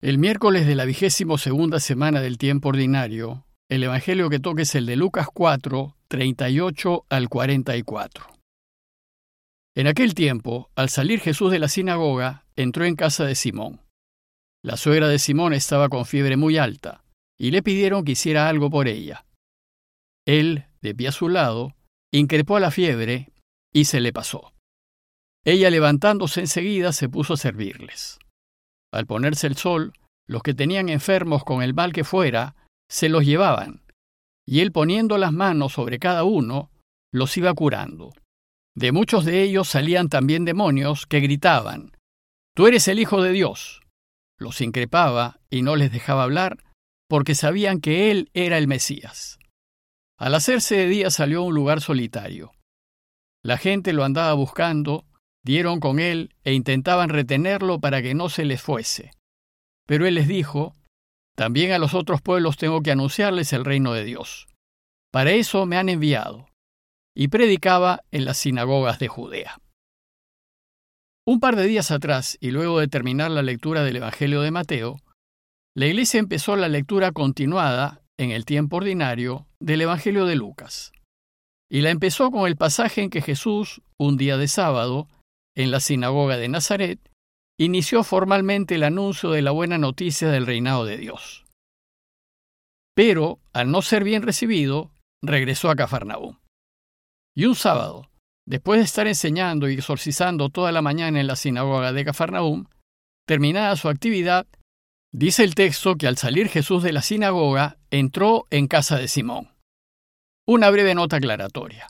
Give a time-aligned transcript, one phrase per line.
[0.00, 4.76] El miércoles de la vigésimo segunda semana del tiempo ordinario, el Evangelio que toque es
[4.76, 8.28] el de Lucas 4, 38 al 44.
[9.74, 13.80] En aquel tiempo, al salir Jesús de la sinagoga, entró en casa de Simón.
[14.62, 17.02] La suegra de Simón estaba con fiebre muy alta,
[17.36, 19.26] y le pidieron que hiciera algo por ella.
[20.28, 21.74] Él, de pie a su lado,
[22.12, 23.32] increpó a la fiebre
[23.72, 24.52] y se le pasó.
[25.44, 28.20] Ella levantándose enseguida se puso a servirles.
[28.92, 29.92] Al ponerse el sol,
[30.26, 32.54] los que tenían enfermos con el mal que fuera,
[32.90, 33.82] se los llevaban,
[34.46, 36.70] y él poniendo las manos sobre cada uno,
[37.12, 38.12] los iba curando.
[38.74, 41.92] De muchos de ellos salían también demonios que gritaban,
[42.58, 43.82] Tú eres el Hijo de Dios.
[44.36, 46.64] Los increpaba y no les dejaba hablar,
[47.08, 49.38] porque sabían que él era el Mesías.
[50.18, 52.50] Al hacerse de día salió a un lugar solitario.
[53.44, 55.06] La gente lo andaba buscando
[55.48, 59.12] dieron con él e intentaban retenerlo para que no se les fuese.
[59.86, 60.74] Pero él les dijo,
[61.34, 64.46] también a los otros pueblos tengo que anunciarles el reino de Dios.
[65.10, 66.50] Para eso me han enviado.
[67.16, 69.58] Y predicaba en las sinagogas de Judea.
[71.26, 75.00] Un par de días atrás, y luego de terminar la lectura del Evangelio de Mateo,
[75.74, 80.92] la iglesia empezó la lectura continuada, en el tiempo ordinario, del Evangelio de Lucas.
[81.70, 85.08] Y la empezó con el pasaje en que Jesús, un día de sábado,
[85.58, 87.00] en la sinagoga de Nazaret,
[87.58, 91.44] inició formalmente el anuncio de la buena noticia del reinado de Dios.
[92.94, 96.38] Pero, al no ser bien recibido, regresó a Cafarnaúm.
[97.36, 98.08] Y un sábado,
[98.46, 102.66] después de estar enseñando y exorcizando toda la mañana en la sinagoga de Cafarnaúm,
[103.26, 104.46] terminada su actividad,
[105.12, 109.50] dice el texto que al salir Jesús de la sinagoga entró en casa de Simón.
[110.46, 111.88] Una breve nota aclaratoria.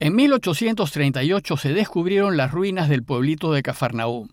[0.00, 4.28] En 1838 se descubrieron las ruinas del pueblito de Cafarnaúm.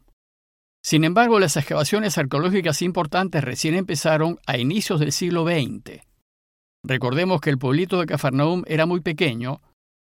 [0.84, 6.02] Sin embargo, las excavaciones arqueológicas importantes recién empezaron a inicios del siglo XX.
[6.84, 9.62] Recordemos que el pueblito de Cafarnaúm era muy pequeño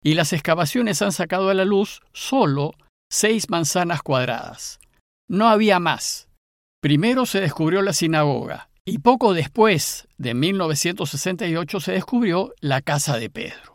[0.03, 2.73] y las excavaciones han sacado a la luz solo
[3.11, 4.79] seis manzanas cuadradas.
[5.27, 6.27] No había más.
[6.81, 13.29] Primero se descubrió la sinagoga y poco después, de 1968, se descubrió la casa de
[13.29, 13.74] Pedro.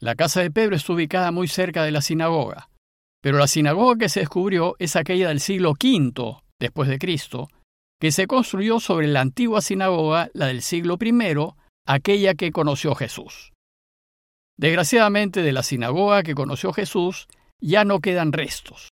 [0.00, 2.70] La casa de Pedro está ubicada muy cerca de la sinagoga,
[3.20, 7.48] pero la sinagoga que se descubrió es aquella del siglo V después de Cristo,
[8.00, 11.34] que se construyó sobre la antigua sinagoga, la del siglo I,
[11.86, 13.52] aquella que conoció Jesús.
[14.56, 17.26] Desgraciadamente de la sinagoga que conoció Jesús
[17.60, 18.90] ya no quedan restos.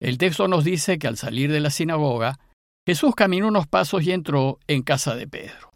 [0.00, 2.38] El texto nos dice que al salir de la sinagoga,
[2.86, 5.70] Jesús caminó unos pasos y entró en casa de Pedro.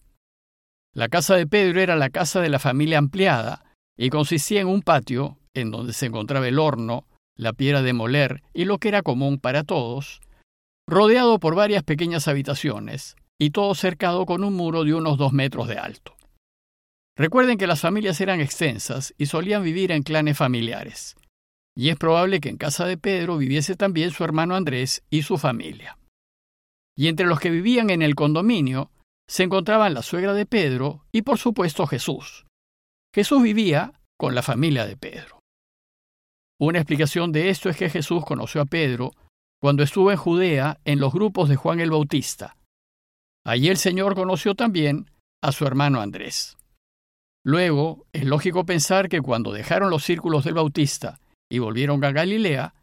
[0.94, 3.64] La casa de Pedro era la casa de la familia ampliada,
[4.02, 8.42] y consistía en un patio en donde se encontraba el horno, la piedra de moler
[8.52, 10.20] y lo que era común para todos,
[10.88, 15.68] rodeado por varias pequeñas habitaciones y todo cercado con un muro de unos dos metros
[15.68, 16.16] de alto.
[17.16, 21.14] Recuerden que las familias eran extensas y solían vivir en clanes familiares,
[21.76, 25.38] y es probable que en casa de Pedro viviese también su hermano Andrés y su
[25.38, 25.96] familia.
[26.96, 28.91] Y entre los que vivían en el condominio
[29.28, 32.46] se encontraban la suegra de Pedro y por supuesto Jesús,
[33.14, 35.40] Jesús vivía con la familia de Pedro.
[36.58, 39.12] Una explicación de esto es que Jesús conoció a Pedro
[39.60, 42.56] cuando estuvo en Judea en los grupos de Juan el Bautista.
[43.44, 45.10] Allí el Señor conoció también
[45.42, 46.56] a su hermano Andrés.
[47.44, 51.18] Luego, es lógico pensar que cuando dejaron los círculos del Bautista
[51.50, 52.74] y volvieron a Galilea,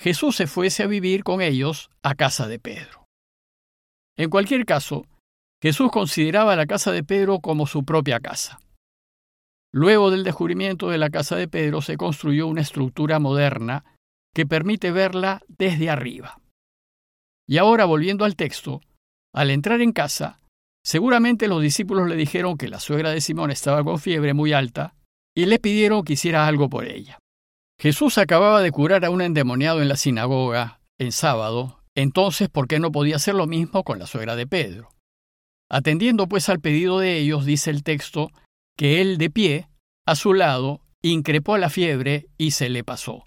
[0.00, 3.04] Jesús se fuese a vivir con ellos a casa de Pedro.
[4.18, 5.06] En cualquier caso,
[5.62, 8.58] Jesús consideraba la casa de Pedro como su propia casa.
[9.76, 13.84] Luego del descubrimiento de la casa de Pedro se construyó una estructura moderna
[14.34, 16.40] que permite verla desde arriba.
[17.46, 18.80] Y ahora, volviendo al texto,
[19.34, 20.40] al entrar en casa,
[20.82, 24.94] seguramente los discípulos le dijeron que la suegra de Simón estaba con fiebre muy alta
[25.36, 27.18] y le pidieron que hiciera algo por ella.
[27.78, 32.78] Jesús acababa de curar a un endemoniado en la sinagoga en sábado, entonces ¿por qué
[32.78, 34.88] no podía hacer lo mismo con la suegra de Pedro?
[35.70, 38.30] Atendiendo pues al pedido de ellos, dice el texto,
[38.76, 39.68] que él de pie,
[40.06, 43.24] a su lado, increpó a la fiebre y se le pasó.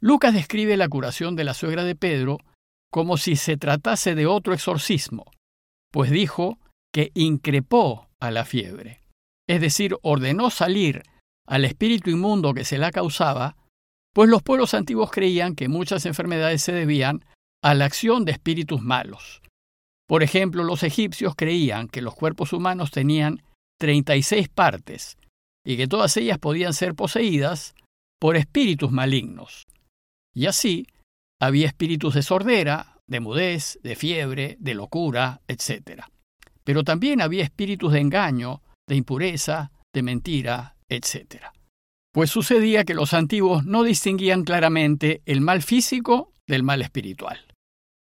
[0.00, 2.38] Lucas describe la curación de la suegra de Pedro
[2.90, 5.24] como si se tratase de otro exorcismo,
[5.92, 6.58] pues dijo
[6.92, 9.02] que increpó a la fiebre,
[9.46, 11.02] es decir, ordenó salir
[11.46, 13.56] al espíritu inmundo que se la causaba,
[14.14, 17.24] pues los pueblos antiguos creían que muchas enfermedades se debían
[17.62, 19.42] a la acción de espíritus malos.
[20.06, 23.42] Por ejemplo, los egipcios creían que los cuerpos humanos tenían
[23.78, 25.16] 36 partes,
[25.64, 27.74] y que todas ellas podían ser poseídas
[28.20, 29.66] por espíritus malignos.
[30.34, 30.86] Y así,
[31.40, 36.02] había espíritus de sordera, de mudez, de fiebre, de locura, etc.
[36.64, 41.46] Pero también había espíritus de engaño, de impureza, de mentira, etc.
[42.12, 47.46] Pues sucedía que los antiguos no distinguían claramente el mal físico del mal espiritual.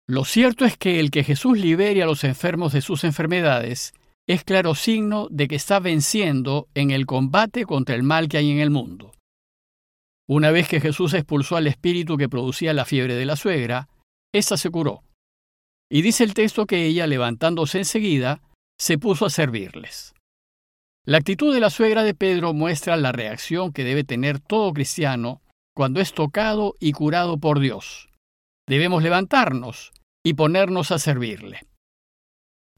[0.07, 3.93] Lo cierto es que el que Jesús libere a los enfermos de sus enfermedades
[4.29, 8.51] es claro signo de que está venciendo en el combate contra el mal que hay
[8.51, 9.11] en el mundo.
[10.27, 13.89] Una vez que Jesús expulsó al espíritu que producía la fiebre de la suegra,
[14.31, 15.01] ésta se curó.
[15.91, 18.43] Y dice el texto que ella, levantándose enseguida,
[18.79, 20.13] se puso a servirles.
[21.07, 25.41] La actitud de la suegra de Pedro muestra la reacción que debe tener todo cristiano
[25.75, 28.09] cuando es tocado y curado por Dios.
[28.67, 29.91] Debemos levantarnos
[30.23, 31.61] y ponernos a servirle.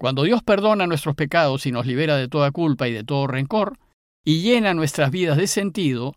[0.02, 3.78] Cuando Dios perdona nuestros pecados y nos libera de toda culpa y de todo rencor,
[4.26, 6.16] y llena nuestras vidas de sentido,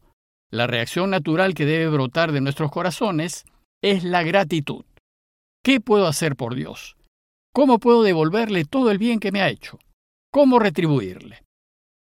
[0.50, 3.44] la reacción natural que debe brotar de nuestros corazones
[3.82, 4.86] es la gratitud.
[5.62, 6.96] ¿Qué puedo hacer por Dios?
[7.52, 9.78] ¿Cómo puedo devolverle todo el bien que me ha hecho?
[10.32, 11.42] ¿Cómo retribuirle?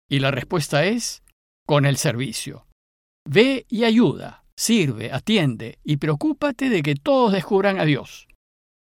[0.09, 1.21] Y la respuesta es,
[1.67, 2.65] con el servicio.
[3.27, 8.29] Ve y ayuda, sirve, atiende y preocúpate de que todos descubran a Dios.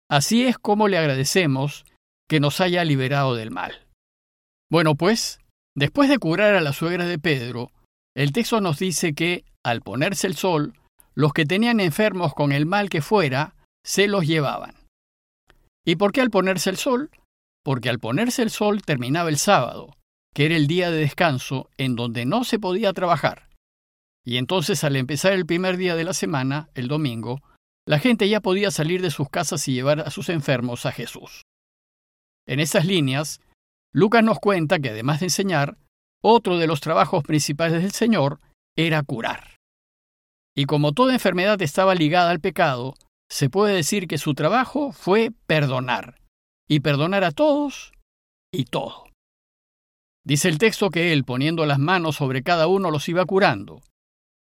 [0.09, 1.83] Así es como le agradecemos
[2.27, 3.85] que nos haya liberado del mal.
[4.69, 5.39] Bueno, pues,
[5.75, 7.71] después de curar a la suegra de Pedro,
[8.15, 10.73] el texto nos dice que, al ponerse el sol,
[11.15, 14.75] los que tenían enfermos con el mal que fuera, se los llevaban.
[15.85, 17.09] ¿Y por qué al ponerse el sol?
[17.63, 19.95] Porque al ponerse el sol terminaba el sábado,
[20.33, 23.47] que era el día de descanso en donde no se podía trabajar.
[24.25, 27.41] Y entonces al empezar el primer día de la semana, el domingo,
[27.87, 31.43] la gente ya podía salir de sus casas y llevar a sus enfermos a Jesús.
[32.47, 33.41] En esas líneas,
[33.93, 35.77] Lucas nos cuenta que además de enseñar,
[36.23, 38.39] otro de los trabajos principales del Señor
[38.75, 39.57] era curar.
[40.55, 42.95] Y como toda enfermedad estaba ligada al pecado,
[43.29, 46.21] se puede decir que su trabajo fue perdonar,
[46.67, 47.91] y perdonar a todos
[48.51, 49.05] y todo.
[50.25, 53.81] Dice el texto que él, poniendo las manos sobre cada uno, los iba curando.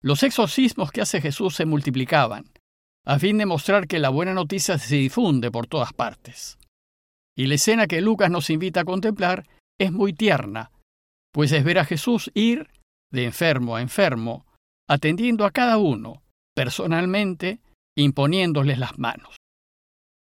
[0.01, 2.51] Los exorcismos que hace Jesús se multiplicaban,
[3.05, 6.57] a fin de mostrar que la buena noticia se difunde por todas partes.
[7.35, 9.47] Y la escena que Lucas nos invita a contemplar
[9.79, 10.71] es muy tierna,
[11.33, 12.69] pues es ver a Jesús ir
[13.11, 14.45] de enfermo a enfermo,
[14.89, 16.23] atendiendo a cada uno,
[16.55, 17.59] personalmente,
[17.95, 19.35] imponiéndoles las manos.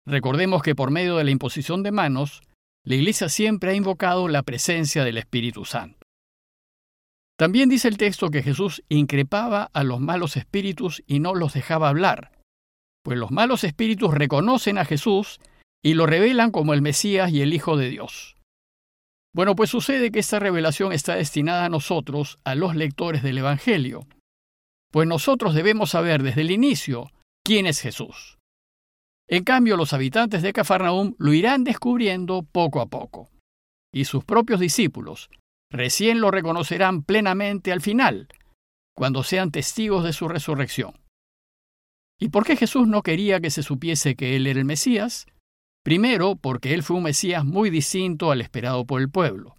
[0.08, 2.42] Recordemos que por medio de la imposición de manos,
[2.86, 6.00] la Iglesia siempre ha invocado la presencia del Espíritu Santo.
[7.38, 11.90] También dice el texto que Jesús increpaba a los malos espíritus y no los dejaba
[11.90, 12.32] hablar,
[13.04, 15.40] pues los malos espíritus reconocen a Jesús
[15.84, 18.36] y lo revelan como el Mesías y el Hijo de Dios.
[19.34, 24.08] Bueno, pues sucede que esta revelación está destinada a nosotros, a los lectores del Evangelio,
[24.92, 27.12] pues nosotros debemos saber desde el inicio
[27.44, 28.38] quién es Jesús.
[29.28, 33.30] En cambio, los habitantes de Cafarnaúm lo irán descubriendo poco a poco,
[33.94, 35.30] y sus propios discípulos
[35.72, 38.28] recién lo reconocerán plenamente al final,
[38.96, 41.00] cuando sean testigos de su resurrección.
[42.20, 45.28] ¿Y por qué Jesús no quería que se supiese que Él era el Mesías?
[45.90, 49.58] Primero, porque él fue un Mesías muy distinto al esperado por el pueblo,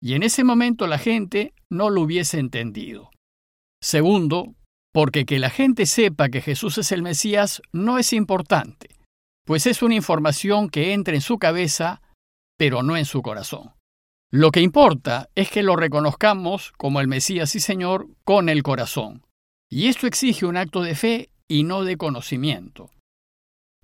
[0.00, 3.10] y en ese momento la gente no lo hubiese entendido.
[3.82, 4.54] Segundo,
[4.94, 8.90] porque que la gente sepa que Jesús es el Mesías no es importante,
[9.44, 12.00] pues es una información que entra en su cabeza,
[12.56, 13.72] pero no en su corazón.
[14.30, 19.26] Lo que importa es que lo reconozcamos como el Mesías y Señor con el corazón,
[19.68, 22.88] y esto exige un acto de fe y no de conocimiento.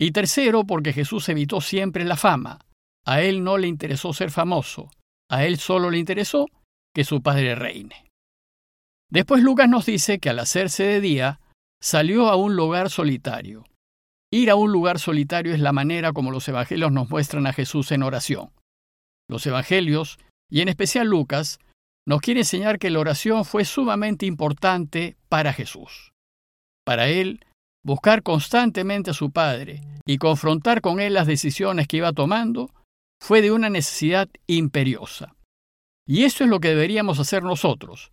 [0.03, 2.59] Y tercero, porque Jesús evitó siempre la fama.
[3.07, 4.91] A él no le interesó ser famoso,
[5.31, 6.49] a él solo le interesó
[6.93, 8.11] que su padre reine.
[9.13, 11.41] Después Lucas nos dice que al hacerse de día,
[11.81, 13.65] salió a un lugar solitario.
[14.33, 17.93] Ir a un lugar solitario es la manera como los evangelios nos muestran a Jesús
[17.93, 18.51] en oración.
[19.29, 20.19] Los evangelios,
[20.51, 21.61] y en especial Lucas,
[22.09, 26.13] nos quiere enseñar que la oración fue sumamente importante para Jesús.
[26.85, 27.47] Para él,
[27.85, 32.71] buscar constantemente a su padre y confrontar con él las decisiones que iba tomando
[33.21, 35.35] fue de una necesidad imperiosa.
[36.07, 38.11] Y eso es lo que deberíamos hacer nosotros,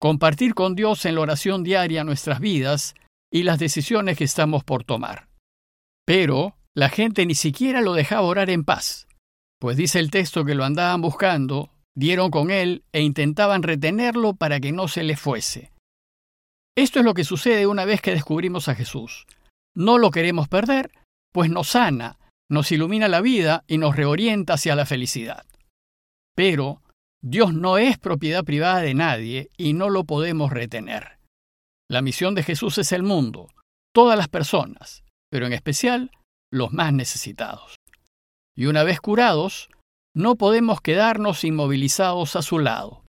[0.00, 2.94] compartir con Dios en la oración diaria nuestras vidas
[3.32, 5.28] y las decisiones que estamos por tomar.
[6.04, 9.08] Pero la gente ni siquiera lo dejaba orar en paz,
[9.58, 14.60] pues dice el texto que lo andaban buscando, dieron con él e intentaban retenerlo para
[14.60, 15.70] que no se le fuese.
[16.76, 19.26] Esto es lo que sucede una vez que descubrimos a Jesús.
[19.74, 20.90] No lo queremos perder,
[21.32, 22.18] pues nos sana,
[22.50, 25.44] nos ilumina la vida y nos reorienta hacia la felicidad.
[26.34, 26.82] Pero
[27.22, 31.18] Dios no es propiedad privada de nadie y no lo podemos retener.
[31.90, 33.48] La misión de Jesús es el mundo,
[33.94, 36.10] todas las personas, pero en especial
[36.50, 37.76] los más necesitados.
[38.56, 39.68] Y una vez curados,
[40.14, 43.01] no podemos quedarnos inmovilizados a su lado.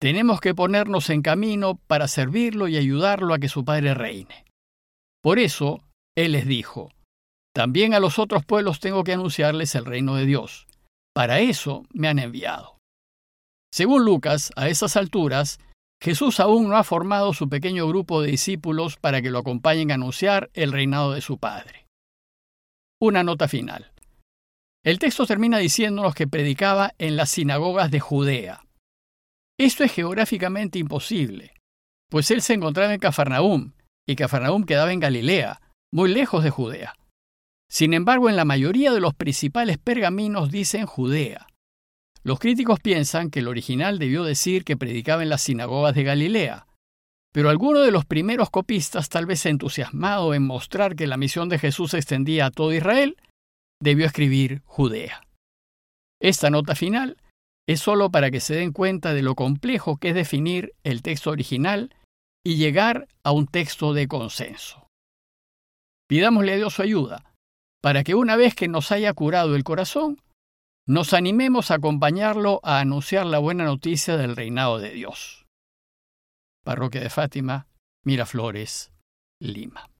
[0.00, 4.44] Tenemos que ponernos en camino para servirlo y ayudarlo a que su Padre reine.
[5.22, 5.82] Por eso,
[6.16, 6.90] Él les dijo,
[7.52, 10.68] también a los otros pueblos tengo que anunciarles el reino de Dios.
[11.12, 12.78] Para eso me han enviado.
[13.72, 15.58] Según Lucas, a esas alturas,
[16.00, 19.94] Jesús aún no ha formado su pequeño grupo de discípulos para que lo acompañen a
[19.94, 21.86] anunciar el reinado de su Padre.
[23.00, 23.90] Una nota final.
[24.84, 28.64] El texto termina diciéndonos que predicaba en las sinagogas de Judea.
[29.58, 31.52] Esto es geográficamente imposible,
[32.10, 33.72] pues él se encontraba en Cafarnaúm,
[34.06, 35.60] y Cafarnaúm quedaba en Galilea,
[35.92, 36.94] muy lejos de Judea.
[37.68, 41.48] Sin embargo, en la mayoría de los principales pergaminos dicen Judea.
[42.22, 46.66] Los críticos piensan que el original debió decir que predicaba en las sinagogas de Galilea,
[47.32, 51.58] pero alguno de los primeros copistas, tal vez entusiasmado en mostrar que la misión de
[51.58, 53.16] Jesús se extendía a todo Israel,
[53.80, 55.22] debió escribir Judea.
[56.20, 57.16] Esta nota final
[57.68, 61.30] es solo para que se den cuenta de lo complejo que es definir el texto
[61.30, 61.94] original
[62.42, 64.88] y llegar a un texto de consenso.
[66.08, 67.34] Pidámosle a Dios su ayuda,
[67.82, 70.22] para que una vez que nos haya curado el corazón,
[70.86, 75.44] nos animemos a acompañarlo a anunciar la buena noticia del reinado de Dios.
[76.64, 77.68] Parroquia de Fátima,
[78.02, 78.92] Miraflores,
[79.42, 79.90] Lima.